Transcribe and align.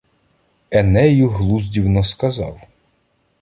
Енею 0.71 1.29
глуздівно 1.29 2.03
сказав: 2.03 2.61